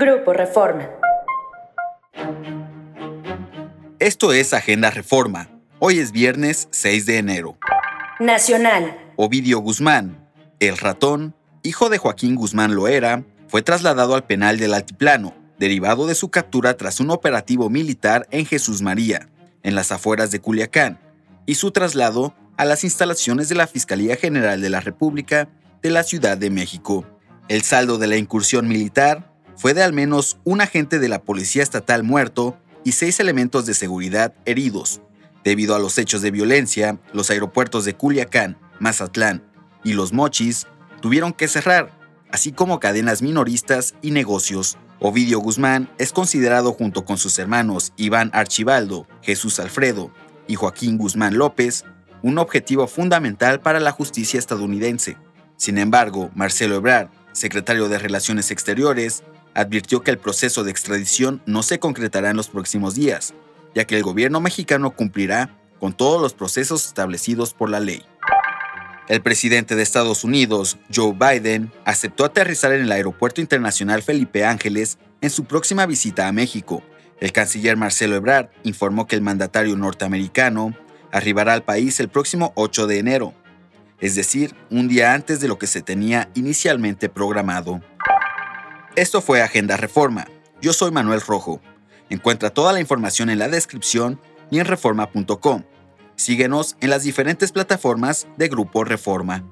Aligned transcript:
Grupo 0.00 0.32
Reforma. 0.32 0.88
Esto 3.98 4.32
es 4.32 4.54
Agenda 4.54 4.92
Reforma. 4.92 5.48
Hoy 5.80 5.98
es 5.98 6.12
viernes 6.12 6.68
6 6.70 7.04
de 7.04 7.18
enero. 7.18 7.58
Nacional. 8.20 8.96
Ovidio 9.16 9.58
Guzmán, 9.58 10.24
el 10.60 10.78
ratón, 10.78 11.34
hijo 11.64 11.88
de 11.88 11.98
Joaquín 11.98 12.36
Guzmán 12.36 12.76
Loera, 12.76 13.24
fue 13.48 13.62
trasladado 13.62 14.14
al 14.14 14.24
penal 14.24 14.58
del 14.58 14.74
Altiplano, 14.74 15.34
derivado 15.58 16.06
de 16.06 16.14
su 16.14 16.30
captura 16.30 16.76
tras 16.76 17.00
un 17.00 17.10
operativo 17.10 17.68
militar 17.68 18.28
en 18.30 18.46
Jesús 18.46 18.82
María, 18.82 19.28
en 19.64 19.74
las 19.74 19.90
afueras 19.90 20.30
de 20.30 20.38
Culiacán, 20.38 21.00
y 21.44 21.56
su 21.56 21.72
traslado 21.72 22.36
a 22.56 22.64
las 22.64 22.84
instalaciones 22.84 23.48
de 23.48 23.56
la 23.56 23.66
Fiscalía 23.66 24.14
General 24.14 24.60
de 24.60 24.70
la 24.70 24.78
República 24.78 25.48
de 25.82 25.90
la 25.90 26.04
Ciudad 26.04 26.38
de 26.38 26.50
México. 26.50 27.04
El 27.48 27.62
saldo 27.62 27.98
de 27.98 28.06
la 28.06 28.16
incursión 28.16 28.68
militar 28.68 29.27
fue 29.58 29.74
de 29.74 29.82
al 29.82 29.92
menos 29.92 30.38
un 30.44 30.60
agente 30.60 31.00
de 31.00 31.08
la 31.08 31.20
Policía 31.20 31.64
Estatal 31.64 32.04
muerto 32.04 32.56
y 32.84 32.92
seis 32.92 33.18
elementos 33.18 33.66
de 33.66 33.74
seguridad 33.74 34.32
heridos. 34.46 35.02
Debido 35.42 35.74
a 35.74 35.80
los 35.80 35.98
hechos 35.98 36.22
de 36.22 36.30
violencia, 36.30 37.00
los 37.12 37.30
aeropuertos 37.30 37.84
de 37.84 37.94
Culiacán, 37.94 38.56
Mazatlán 38.78 39.42
y 39.82 39.94
Los 39.94 40.12
Mochis 40.12 40.68
tuvieron 41.02 41.32
que 41.32 41.48
cerrar, 41.48 41.90
así 42.30 42.52
como 42.52 42.78
cadenas 42.78 43.20
minoristas 43.20 43.94
y 44.00 44.12
negocios. 44.12 44.78
Ovidio 45.00 45.40
Guzmán 45.40 45.90
es 45.98 46.12
considerado 46.12 46.72
junto 46.72 47.04
con 47.04 47.18
sus 47.18 47.38
hermanos 47.38 47.92
Iván 47.96 48.30
Archibaldo, 48.34 49.08
Jesús 49.22 49.58
Alfredo 49.58 50.12
y 50.46 50.54
Joaquín 50.54 50.98
Guzmán 50.98 51.36
López 51.36 51.84
un 52.22 52.38
objetivo 52.38 52.86
fundamental 52.86 53.60
para 53.60 53.80
la 53.80 53.92
justicia 53.92 54.38
estadounidense. 54.38 55.16
Sin 55.56 55.78
embargo, 55.78 56.30
Marcelo 56.34 56.76
Ebrard, 56.76 57.08
secretario 57.32 57.88
de 57.88 57.98
Relaciones 57.98 58.50
Exteriores, 58.50 59.22
advirtió 59.54 60.02
que 60.02 60.10
el 60.10 60.18
proceso 60.18 60.64
de 60.64 60.70
extradición 60.70 61.42
no 61.46 61.62
se 61.62 61.78
concretará 61.78 62.30
en 62.30 62.36
los 62.36 62.48
próximos 62.48 62.94
días, 62.94 63.34
ya 63.74 63.86
que 63.86 63.96
el 63.96 64.02
gobierno 64.02 64.40
mexicano 64.40 64.90
cumplirá 64.90 65.58
con 65.80 65.92
todos 65.92 66.20
los 66.20 66.34
procesos 66.34 66.86
establecidos 66.86 67.54
por 67.54 67.70
la 67.70 67.80
ley. 67.80 68.04
El 69.08 69.22
presidente 69.22 69.74
de 69.74 69.82
Estados 69.82 70.22
Unidos, 70.22 70.76
Joe 70.94 71.14
Biden, 71.14 71.72
aceptó 71.84 72.24
aterrizar 72.24 72.72
en 72.72 72.82
el 72.82 72.92
Aeropuerto 72.92 73.40
Internacional 73.40 74.02
Felipe 74.02 74.44
Ángeles 74.44 74.98
en 75.22 75.30
su 75.30 75.44
próxima 75.44 75.86
visita 75.86 76.28
a 76.28 76.32
México. 76.32 76.82
El 77.18 77.32
canciller 77.32 77.76
Marcelo 77.76 78.16
Ebrard 78.16 78.50
informó 78.64 79.06
que 79.06 79.16
el 79.16 79.22
mandatario 79.22 79.76
norteamericano 79.76 80.76
arribará 81.10 81.54
al 81.54 81.62
país 81.62 81.98
el 82.00 82.08
próximo 82.08 82.52
8 82.54 82.86
de 82.86 82.98
enero, 82.98 83.34
es 84.00 84.14
decir, 84.14 84.54
un 84.70 84.88
día 84.88 85.14
antes 85.14 85.40
de 85.40 85.48
lo 85.48 85.58
que 85.58 85.66
se 85.66 85.82
tenía 85.82 86.30
inicialmente 86.34 87.08
programado. 87.08 87.82
Esto 88.98 89.22
fue 89.22 89.42
Agenda 89.42 89.76
Reforma. 89.76 90.26
Yo 90.60 90.72
soy 90.72 90.90
Manuel 90.90 91.20
Rojo. 91.20 91.60
Encuentra 92.10 92.50
toda 92.50 92.72
la 92.72 92.80
información 92.80 93.30
en 93.30 93.38
la 93.38 93.46
descripción 93.46 94.20
y 94.50 94.58
en 94.58 94.64
reforma.com. 94.64 95.62
Síguenos 96.16 96.76
en 96.80 96.90
las 96.90 97.04
diferentes 97.04 97.52
plataformas 97.52 98.26
de 98.36 98.48
Grupo 98.48 98.82
Reforma. 98.82 99.44